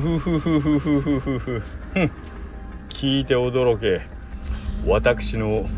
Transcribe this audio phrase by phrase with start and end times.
[0.00, 1.38] ふふふふふふふふ。
[1.38, 1.62] ふ
[2.88, 4.02] 聞いて驚け。
[4.86, 5.68] 私の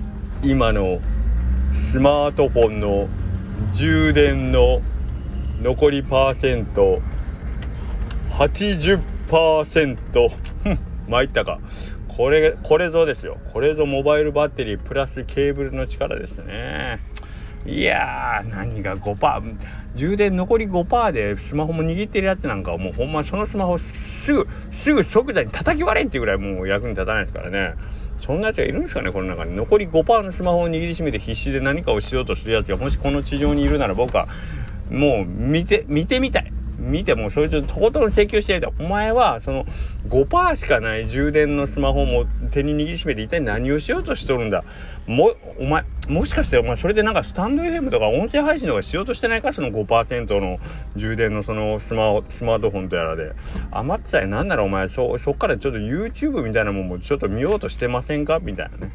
[0.42, 1.00] 今の
[1.74, 3.08] スマートフォンの
[3.72, 4.80] 充電の
[5.62, 7.00] 残りパーセント
[8.30, 10.30] 80%
[11.08, 11.58] 参ったか。
[12.08, 13.36] これこれぞですよ。
[13.52, 17.00] これぞモバイルバッテリープラスケーブルの力ですね。
[17.66, 19.56] いやー何が5%
[19.94, 27.74] 充電残り5%でスマホも握ってるやつなんかはもうほんまそのスマホすぐすぐ即座に叩き割れっていうぐらいもう役に立たないですからね。
[28.20, 34.26] そんなやつがいるんですかねこの中に残り5%のスマホを握りしめて必死で何かをしようとするやつがもしこの地上にいるなら僕は
[34.90, 36.55] もう見て見てみたい。
[36.78, 39.64] 見てもそいつとことん請求してやりたいお前はその
[40.08, 44.62] 5%しかない充電のスマホも手に握りしめて一体何をしようとしとるんだ？
[45.06, 49.52] もお前もしかしてお前それでなんかスタンド FM とか音声配信とかしようとしてないか？
[49.52, 50.58] その5%の
[50.96, 53.32] 充電のそのスマホスマートフォンとやらで。
[53.70, 58.38] 余ってたりなんならお前そそっからちょっと YouTube みたいなもんもちょっと見ようとしてませんか？
[58.40, 58.92] みたいなね。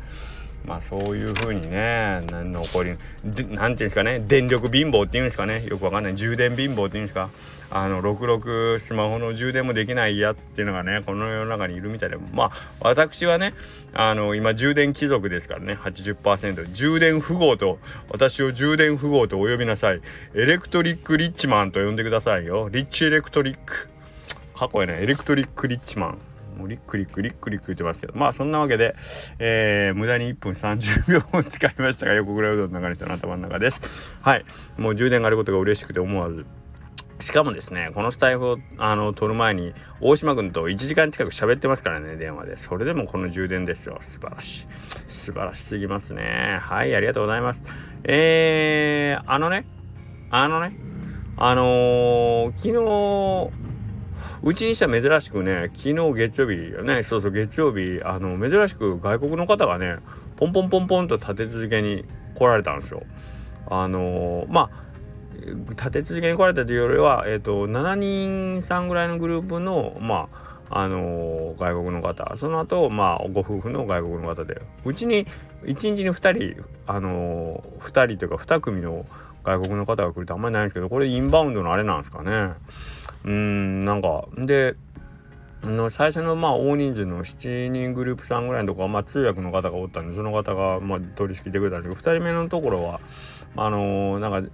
[0.65, 4.19] まあそういう風にね何残り何て言うんですかね？
[4.19, 5.65] 電力貧乏っていうんですかね？
[5.65, 6.15] よくわかんない。
[6.15, 7.29] 充電貧乏っていうんですか？
[7.71, 13.53] あの66スマホの充電もできないやつっていうのがねこの世の中にいるみたいでまあ私はね
[13.93, 20.01] あの今充電貴族ですからね80%充電富豪と私を充電富豪とお呼びなさい。
[20.33, 22.69] エレクトリックリッチマンと呼んでくださいよ。
[22.69, 23.89] リッチエレクトリック。
[24.55, 26.17] かっこいいねエレクトリックリッチマン。
[26.57, 28.13] もうリックリックリックリック言ってますけど。
[28.15, 28.95] まあそんなわけで、
[29.39, 34.17] えー、無駄に1分30秒を使いましたが横倉うどんの中の人の頭の中です。
[34.21, 34.45] はい。
[34.77, 36.45] もう充電があることが嬉しくて思わず。
[37.21, 42.57] しかもですね、このスタイフをあの撮る前に、大島君と1時間近く喋ってますからね、電話で。
[42.57, 43.97] それでもこの充電ですよ。
[44.01, 44.67] 素晴らしい。
[45.07, 46.59] 素晴らしすぎますね。
[46.61, 47.61] はい、ありがとうございます。
[48.03, 49.65] えー、あのね、
[50.29, 50.75] あのね、
[51.37, 53.71] あのー、昨日、
[54.43, 59.97] うちにしては珍しくね、昨日月曜日ね、そうそう月曜日、あの、珍しく外国の方がね、
[60.35, 62.05] ポンポンポンポンと立て続けに
[62.35, 63.03] 来られたんですよ。
[63.67, 64.90] あのー、まあ、
[65.69, 72.37] 立て続けに来られたというよりは、えーと、7人さんぐらいのグループのまああのー、外国の方。
[72.37, 74.61] その後まあご夫婦の外国の方で。
[74.85, 75.25] うちに
[75.63, 79.05] 1日に2人あのー、2人というか2組の
[79.43, 82.53] 外国の方が来るとあんまりないんですけどこれインバウンドのあれなんですかね。
[83.25, 84.75] うんなんかで
[85.69, 92.99] の最初のまあ大人数の7人グループさんぐらいのところはまあ通訳の方がおったんでその方がまあ取り仕切ってくれたんですけど2人目のところは
[93.55, 94.49] あのー、なんか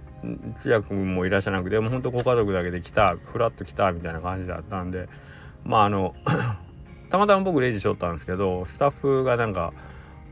[0.60, 5.08] 通訳もいらっしゃなくてもうほんとご家族だけで来たフラッと来たみたいな感じだったんで
[5.64, 6.14] まああの
[7.10, 9.72] たまたま僕レジしとったんですけどスタッフがなんか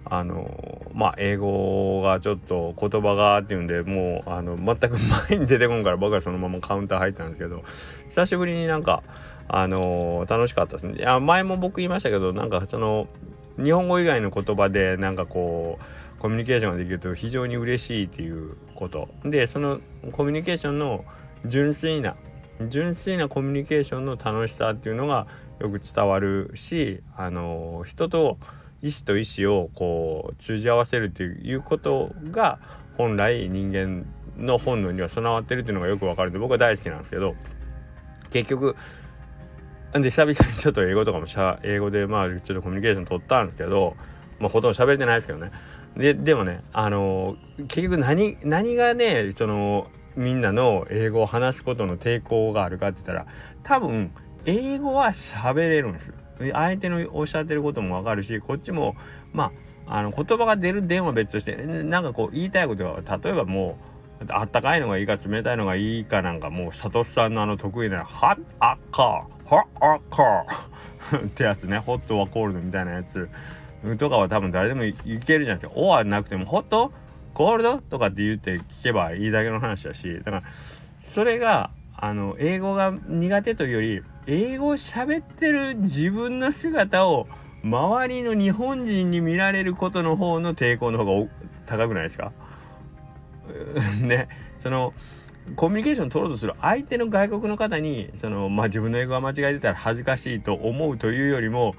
[0.09, 4.97] あのまあ英語がちょっと言葉がっていうんでもうあの全く
[5.31, 7.65] 前に出てこんから僕はそのままカウンター入ったんですけど
[8.11, 9.03] 久しぶりになんか
[9.49, 10.99] あの楽しかったですね。
[10.99, 13.09] いや前も僕言いましたけどなんかその
[13.59, 19.09] 日本語以外の言葉でなんかこうコミュニケーションができると非常に嬉しいっていうこと。
[19.25, 19.81] でその
[20.13, 21.05] コミュニケーションの
[21.45, 22.17] 純粋な
[22.69, 25.27] 純粋なコミュニケーションの楽しさっていうのが
[25.61, 28.39] よく伝わるしあの人と
[28.83, 32.59] 意思と意思をこう通じ合わせるっていうことが
[32.97, 34.07] 本来人間
[34.39, 37.35] の本能には備わってるっていうのがよく分かるんで僕は大好きなんですけど
[38.31, 38.77] 結局
[39.97, 43.97] なんで久々にちょっと英語とかもしゃ英語でまあちょっとコミュニケーション取ったんですけど
[44.39, 45.51] まあほとんど喋れてないですけどね。
[45.97, 47.37] ででもねあの
[47.69, 53.27] 結局何何がねそのみんなの英語を話すことの抵抗があるかって言ったら
[53.63, 54.11] 多分
[54.45, 56.13] 英語は喋れるんです
[56.53, 58.97] 相手のおっしゃってることもわかるしこっちも
[59.33, 59.51] ま
[59.87, 63.79] ああの言葉が出る電話別としてなんかこう言いたいことが例えばも
[64.21, 71.79] うあったかいのがいいか冷たいのがいいかなんかもうサトシさんのあの得意な「ハッアッカーハッアッカー」ってやつね。
[71.79, 73.29] ホットはコールドみたいなやつ。
[73.99, 75.73] とかは多分誰でもいけるじゃないですか。
[75.77, 76.93] おはなくても、ホット？
[77.35, 77.79] コールド？
[77.79, 80.43] とかって言って聞けばいいだけの話だし、だから、
[81.03, 87.29] それが、あの、英語が苦手というより、英語を喋ってる自分の姿を
[87.63, 91.31] 周りの日本人に見られることの方の抵抗の方が
[91.67, 92.33] 高くないですか？
[94.03, 94.29] ね、
[94.59, 94.93] その、
[95.55, 101.75] コミュニケーション取ろうとする相手の外国の方にその、まあ、自分の英語が間違えてたら恥ずかしいと思うというよりも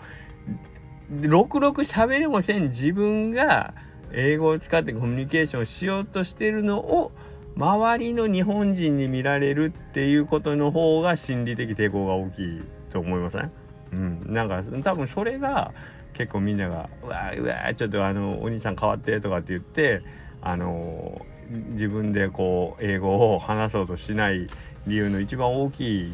[1.22, 3.74] ろくろく喋れもせん自分が
[4.14, 7.12] 英語を使ってコミュニケーションしようとしてるのを
[7.58, 13.52] 周りの日本人に見られるっていうことの方が心理的抵抗が大きいと思いません、
[13.94, 15.74] うん、なんか多分それが
[16.14, 20.02] 結構みんなが「うわうわちょっとあのお兄さん変わって」とかって言って
[20.42, 24.48] あの自分でこう英語を話そうとしない
[24.86, 26.14] 理由の一番大きい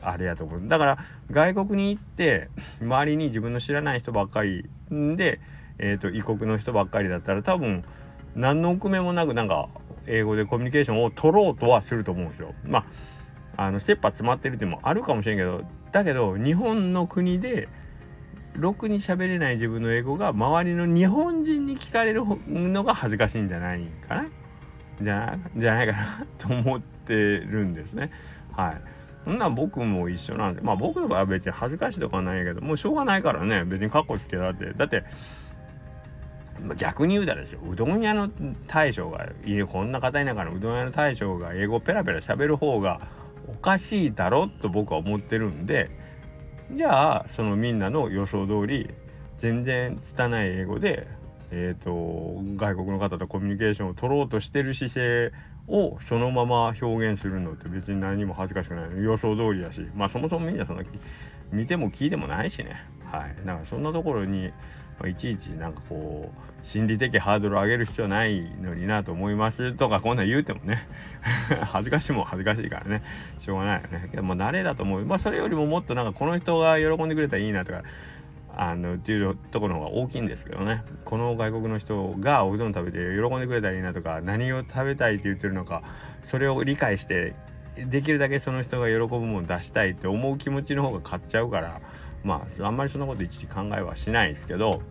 [0.00, 0.98] あれやと思うだから
[1.30, 2.48] 外国に行って
[2.80, 5.40] 周りに自分の知らない人ばっかりで、
[5.78, 7.84] えーと、異国の人ばっかりだったら多分
[8.34, 9.68] 何の奥目もなくなんか
[10.06, 12.54] 英語でコミュニケーションを取ろうとはすると思うんですよ。
[12.64, 12.80] ま
[13.56, 17.68] ああの切羽詰まってるっていうのもあるかもしれんけどだけど日本の国で
[18.54, 24.26] ろくに喋れない自分の英語が周りの日本人に聞かれるのが恥ずかしいんじゃないかな
[25.02, 28.10] じゃじゃないかなと思ってるんですね。
[28.52, 28.80] はい。
[29.24, 35.04] そんな僕も一緒なんでまあ僕の場合は別に恥ずかしいとかはないけどもうしょうがないからね別にカッコつけだってだって
[36.76, 38.28] 逆に言うたらですようどん屋の
[38.66, 43.00] 大将がいやこんな方田舎のうどん屋の大将が英語ペラペラ喋る方が
[43.48, 45.90] おかしいだろと僕は思ってるんで
[46.72, 48.90] じゃあそのみんなの予想通り
[49.38, 51.06] 全然拙い英語で
[51.54, 55.32] えーと、外国の方とコミュニケーションを取ろうとしてる姿勢
[55.68, 59.04] をそのまま表現するのって別に何も恥ずかしくない。
[59.04, 59.86] 予想通りやし。
[59.94, 60.82] まあそもそもみんなそんな
[61.52, 62.82] 見ても聞いてもないしね。
[63.04, 63.36] はい。
[63.46, 64.48] だからそんなところに、
[64.98, 69.74] まあ、いちいちなんかこう心理的ハードルを上げる必要ないのになと思います。
[69.74, 70.88] とかこんなん言うてもね。
[71.70, 73.02] 恥ずかしいもん恥ずかしいからね。
[73.38, 74.08] しょうがないよね。
[74.10, 75.04] でも慣れだと思う。
[75.04, 77.82] まあそれよりももっとなんかこの人が喜んでくれたらいいなとか
[78.54, 80.84] あのっていうところの方が大きいんですけどね。
[81.04, 85.82] この外国の人がおうどん食べて喜んでくれたらいいなとか何を食べたいって言ってるのか
[86.22, 87.34] それを理解して
[87.76, 91.80] できるだけその人が喜ぶもの出したいって思う気持ちの方が勝っちゃうから
[92.22, 94.82] まああんまりそんなこと一時考えはしないですけど。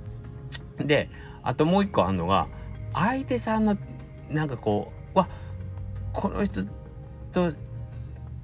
[0.79, 1.09] で
[1.43, 2.47] あともう一個あるのが
[2.93, 3.77] 相手さんの
[4.29, 5.27] なんかこうわ
[6.13, 6.63] この人
[7.31, 7.53] と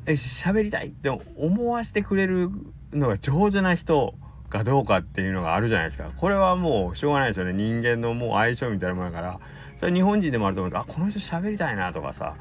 [0.05, 2.49] 喋りたいって思わせてくれる
[2.93, 4.15] のが上手な人
[4.49, 6.09] かどうかっていうのがあるじゃないですか。
[6.15, 7.53] これはもうしょうがないですよね。
[7.53, 9.39] 人間のもう相性みたいなものだから。
[9.79, 12.35] それ日本人でもあると思うとあこの人喋りたいなとかさ、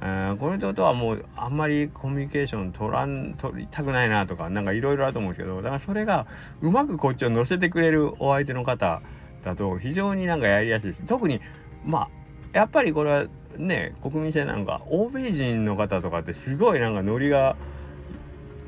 [0.00, 5.56] えー、この人とはもうあんまりコミュニケーション取らん取りたくないなとかなんかいろいろあると思うんですけど。
[5.56, 6.26] だからそれが
[6.60, 9.00] うまくこっちを乗せてくれるお相手の方
[9.44, 11.02] だと非常になんかやりやすいです。
[11.04, 11.40] 特に
[11.84, 12.08] まあ
[12.52, 13.26] やっぱりこれは
[13.56, 17.56] ね国民性なんか欧米人の方とかってすごいなんかノリが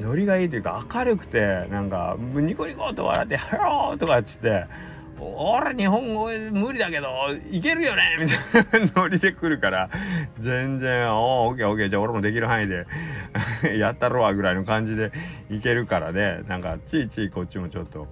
[0.01, 4.67] ノリがいいというか明るくてなんかニコニコと笑って「Hello!」とかっつって
[5.21, 7.09] 「俺日本語無理だけど
[7.51, 8.27] いけるよね!」み
[8.71, 9.89] たいな ノリで来るから
[10.41, 12.87] 全然「おおオッケーオッケーじゃあ俺もできる範囲で
[13.79, 15.13] やったろわ」ぐらいの感じで
[15.49, 18.09] いけるからでなんかついついこっちもちょっと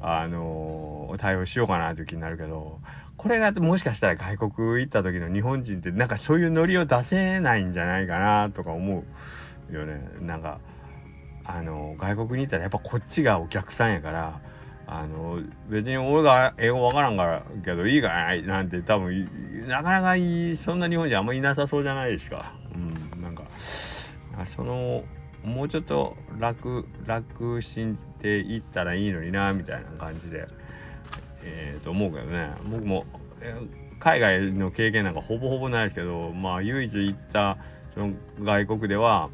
[0.00, 2.78] あのー、対応しようかなという気になるけど
[3.16, 9.04] これがもしかしたら外国行った時の日本人ってなんかそういうノリを出せないんじゃないかなとか思
[9.70, 10.58] うよねなんか。
[11.44, 14.40] あの外国にいたらやっぱこっちがお客さんやから
[14.86, 22.52] あの別に俺が英語わからんからけどいいかななんて多分なかなかいいそんな日本人あんまりいなさそうじゃないですか。
[22.74, 23.44] うん、なんか
[24.46, 25.04] その
[25.42, 30.46] もうちょっと楽楽していったらいいのになみたいな感じで
[31.44, 33.04] えー、と思うけどね僕も、
[33.40, 33.54] え
[34.00, 37.56] 海外の経験なんかほぼほぼないですけどまあ唯一行った
[37.94, 38.12] その
[38.42, 39.30] 外国では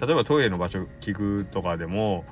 [0.00, 2.24] 例えばトイレの場所聞くとかでも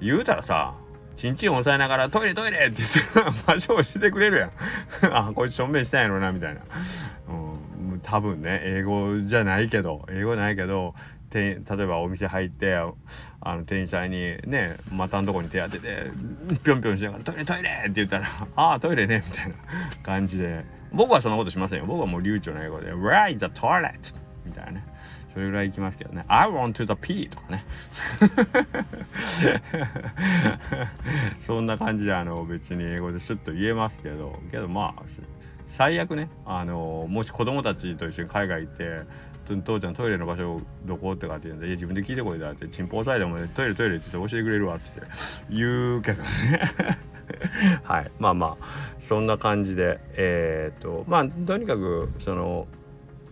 [0.00, 0.74] 言うたらさ
[1.16, 2.82] ちんちん押さえながらトイレトイレって
[3.14, 4.50] 言って 場所をしてくれるやん
[5.14, 6.60] あこいつしょんべんしたんやろなみたいな、
[7.28, 10.94] うん、多分ね英語じゃないけど英語ないけど
[11.32, 16.10] 例えばお店入ってあの店員さんにね股のとこに手当てて
[16.64, 19.54] ぴょんぴょんしながら「トイレトイレ!」って言ったら「ああトイレね」みたいな
[20.02, 23.92] 感じで僕はそんなことしませんよ僕はもう流暢な英語で「Where is the toilet?」
[24.50, 24.84] みたいなね
[25.32, 26.24] それぐらいいきますけどね。
[26.26, 27.64] I want to the P とかね。
[31.40, 35.02] そんな感じであの別に英語でスッと言えますけど、けどまあ、
[35.68, 39.02] 最悪ね、あの、もし子供たちと一緒に海外行って、
[39.62, 45.00] 父ちゃんトイレの場所どこってかって言うんで、自分で聞いてこいだって、チンポ押さえても、ね、トイレトイレって言って教えてくれるわって
[45.48, 46.28] 言うけどね。
[47.84, 48.10] はい。
[48.18, 48.66] まあまあ、
[49.02, 52.66] そんな感じで、えー、っと、まあ、とにかく、その、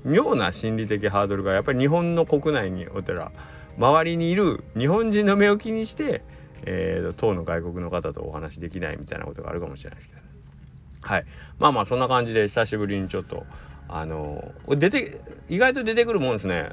[0.05, 3.33] 妙な心理的ハードルがやっぱり日本の国内にお寺
[3.78, 6.23] 周りにいる日本人の目を気にして、
[6.64, 10.28] えー、当の外国の方とお話できないみたいなことがあるかもしれないですけど
[11.00, 11.25] はい。
[11.59, 13.47] まあまあそんな感じで久しぶりにちょっと
[13.88, 16.71] あの出て意外と出てくるもんですね。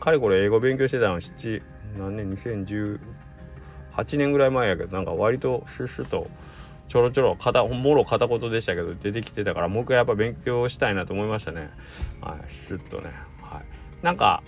[0.00, 1.62] かれこれ英語勉強してたの7
[1.98, 6.28] 何年？2018年ぐらい前やけどなんか割とスッスッと
[6.92, 11.70] ちょろちょろ片もろ片言でしたけど出てきてたからもう一回やっぱ勉強したいなと思いましたね。
[12.20, 13.10] はいスッとね。
[13.40, 14.04] はい。
[14.04, 14.42] なんか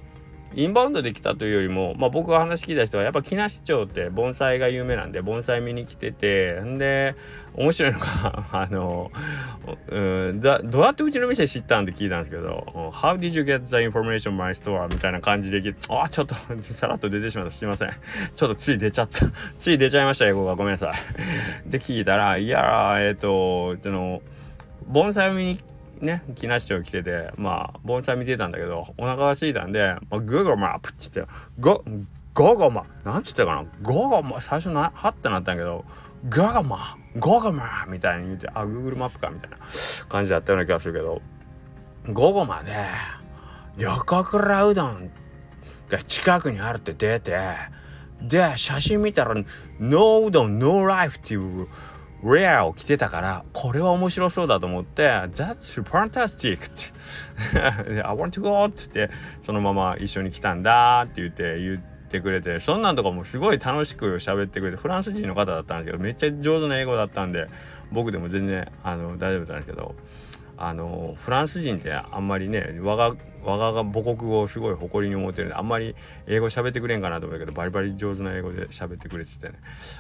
[0.54, 7.16] インバウンドで来たというよりも、まあ、僕が話聞いた人はやっぱ木梨町って盆栽が有名なんで盆栽見に来ててんで
[7.54, 9.10] 面白いのが あの、
[9.88, 10.00] う
[10.32, 16.34] ん、どうやってうちの店知ったんって聞いたんですけど「How did you get the information my store?」みたいな感じであちょっと
[16.74, 17.52] さらっと出てしまった。
[17.52, 17.90] すいません。
[18.34, 19.26] ちょっとつい出ちゃった。
[19.58, 20.54] つい出ちゃいました英語が。
[20.54, 20.92] ごめんなさ
[21.66, 21.70] い。
[21.70, 24.22] で聞いたらいやえっ、ー、とその
[24.86, 25.62] 盆栽見に来
[26.00, 31.24] ね木梨町来ててまあ盆栽見てたんだけどお腹が空いたんで「まあ、グーゴマップ」っつって
[31.58, 31.82] 「ゴ
[32.34, 35.84] ゴゴマ」なんつったかな「ゴゴマ」最初なはってなったんやけど
[36.28, 39.58] 「ゴゴマ」「ゴゴマ」みたいに言ってあグーグルマップかみたいな
[40.08, 41.22] 感じだったような気がするけど
[42.12, 42.72] 午後まで
[43.78, 45.10] 横倉うどん
[45.88, 47.38] が近くにあるって出て
[48.22, 49.34] で写真見たら
[49.78, 51.68] 「ノーうどんノーライフ」っていう
[52.32, 56.56] レアを着てたから、これは面白そうだと思って、That's fantastic!
[57.84, 58.64] って I want to go!
[58.64, 59.14] って言って、
[59.44, 67.48] そのまま一緒に来たんだって言って言ってくれて、そんなんとかもすごい楽しく喋ってくれて、フランス人の方だったんですけど、めっちゃ上手な英語だったんで、
[67.92, 69.94] 僕でも全然あの大丈夫なんですけど、
[70.56, 75.94] あのフランス人ってあんまりね我が我が母国語をすごい誇りに思ってるんであんまり
[76.26, 79.54] 英語喋ってくれんかなと思うけどバリバリ上手な英語で喋ってくれててね。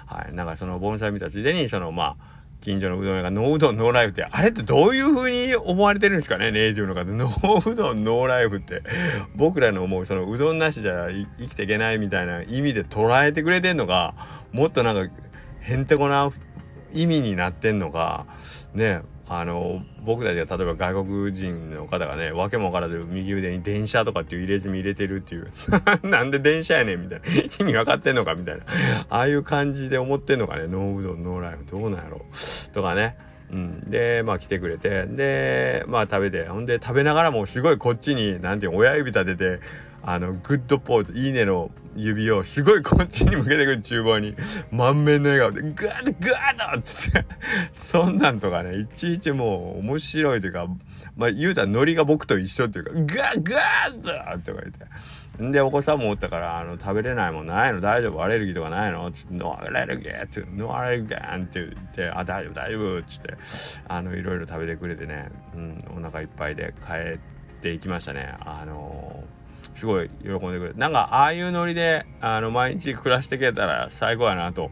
[0.06, 0.34] はい。
[0.34, 7.04] なんかその盆栽見たついでにそのまあ近所のうどん屋がノーうどんノーライフってあれってどういう風に思われてるんですかねネイティブの方。
[7.12, 8.82] ノーうどんノーライフって。
[9.36, 14.14] 僕らの思うそのうどんなしじゃ生きていけないみたいな意味で捉えてくれてんのが
[14.52, 15.14] もっとなんか
[15.60, 16.30] へんてこな
[16.92, 18.26] 意味になってんのか
[18.72, 19.02] ね。
[19.40, 25.50] あの僕たちが例えば外国人の方がね訳も分からず右腕に電車とかっていう入れ墨入れてるっていう。
[26.06, 27.26] なんで電車やねんみたいな。
[27.60, 28.64] 意味分かってんのかみたいな。
[29.08, 30.66] ああいう感じで思ってんのかね。
[30.66, 32.24] No うどん No Life どうなんやろ。
[32.72, 33.16] とかね。
[33.50, 35.06] うん、でまあ来てくれて。
[35.06, 36.44] でまあ食べて。
[36.46, 39.60] ほんで食べながらもすごいこっちに何ていう親指立てて
[40.06, 44.34] あのグッドポーズいいねの指をすごいこっちに向けてくる厨房に
[44.70, 47.24] 満面の笑顔でガーッガーッっつって
[47.72, 50.66] そんなんとかねいちいちもう面白いというか
[51.16, 54.84] まあ言うたらノリが僕と一緒っていうかガーガーッとか言って。
[55.36, 57.80] でお子さんもおったからあの食べれないもんないの？
[57.80, 58.22] 大丈夫？
[58.22, 59.10] アレルギーとかないの？
[59.10, 63.34] つってノアレルギーってノアレルギーって言ってあ大丈夫大丈夫つって
[63.88, 67.18] あのいろいろ食べてくれてね、うん、お腹いっぱいで帰っ
[67.60, 68.36] ていきましたね。
[68.40, 69.43] あのー
[69.74, 70.78] すごい喜んでくれて。
[70.78, 74.70] なんかああいうノリであの毎日暮らしてけたら最高やなと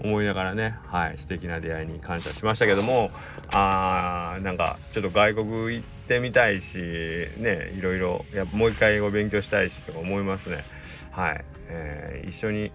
[0.00, 0.76] 思いながらね。
[0.86, 1.18] はい。
[1.18, 3.10] 素敵な出会いに感謝しましたけども。
[3.52, 10.64] あーなんかちょっと外国行ってみたいしねいろいろやもう一回英語勉強したいしとか思いますね。
[11.10, 12.72] はい、えー、一緒に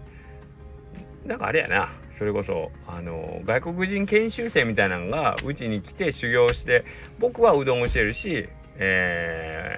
[1.24, 1.88] なんかあれやな。
[2.18, 6.84] それこそあの外国人研修生みたいなのがうちに来て修行して
[7.20, 9.77] 僕はうどんをしてるしえ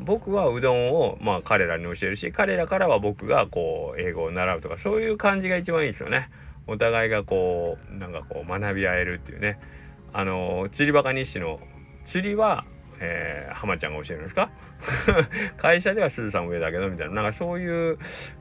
[0.00, 6.28] 僕はうどんをまあ彼らに教えるし彼らからは僕がこう英語を習うとかそういう感じが一番いいですよね。
[6.66, 9.58] お互いがこうなんかこう学び合えるっていうね。
[10.12, 11.60] あの釣りバカ日誌の
[12.06, 12.64] 釣りは、
[13.00, 14.50] えー、浜ちゃんが教えるんですか？
[15.56, 17.98] 会社ではすずさん上だけどみたいななんかそういう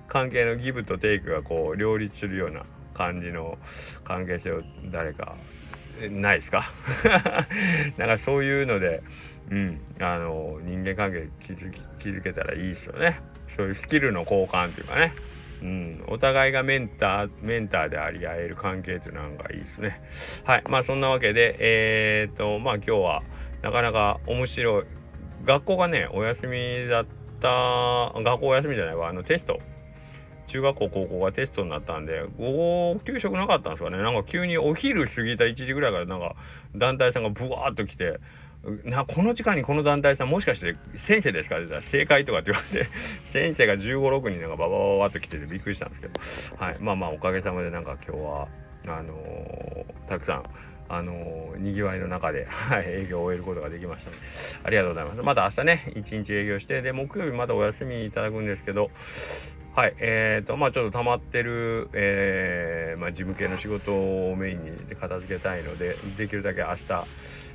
[0.07, 3.57] 関係のギブとテイクがこう両立するような感じの
[4.03, 5.35] 関係性を誰か
[6.11, 6.63] ないですか？
[7.97, 9.01] なんかそういうので
[9.51, 13.19] うん、あの人間関係築築けたらいいですよね。
[13.47, 15.13] そういうスキルの交換っていうかね、
[15.61, 20.01] うん、お互いがメンターメンターであり合える関係っていうのがいいですね。
[20.45, 23.23] はいまあそんなわけでえー、っとまあ今日は
[23.61, 24.83] なかなか面白い。
[25.43, 27.05] 学校がねお休みだっ
[27.39, 27.49] た
[28.19, 29.59] 学校お休みじゃないわあのテスト
[30.47, 32.51] 中学校高校がテストになったんで午
[32.93, 33.97] 後給食なかったんですかね。
[33.97, 36.35] なんか急にお昼過ぎた1時ぐらいからなんか
[36.75, 38.19] 団体さんがブワーッと来て
[38.83, 42.89] なこの時間にこの団体さんもしかして先生ですかって言ったら正解とかって言われて
[43.29, 46.07] 先生が1 5 6人なんかババババッと来ててびっくりしたんですけ
[46.57, 48.47] どはいまあまあおかげさまでなんか今日は
[48.87, 50.43] あのー、たくさん
[50.87, 54.21] あのー、にぎわいの中で、はい、営業を終えることができましたので
[54.63, 58.91] ありがとうございますまた明日ね一日営業してで木曜日またお休みいただくんですけど
[59.75, 67.05] はい、えーと、まあちょっと溜まってる、えー、まあ事務系の仕事をメインに片付けたいので、できるだけ明日、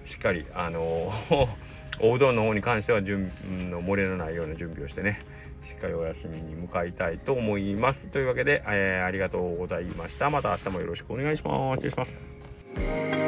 [0.04, 1.10] しっかり、あの
[1.98, 3.32] おうどんの方に関しては準
[3.70, 5.22] の漏れのないような準備をしてね、
[5.64, 8.06] しっかりお休みに向かいたいと思います。
[8.08, 10.28] というわけで、えー、ありがとうございました。
[10.28, 11.80] また明日もよろしくお願いします。
[11.80, 13.19] 失礼します。